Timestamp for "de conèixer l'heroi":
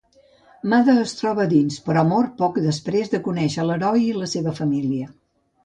3.13-4.05